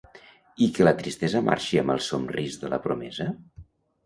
I 0.67 0.69
que 0.77 0.87
la 0.87 0.93
tristesa 1.01 1.41
marxi 1.49 1.79
amb 1.83 1.93
el 1.97 2.01
somrís 2.07 2.57
de 2.65 2.73
la 2.75 2.81
promesa? 2.89 3.29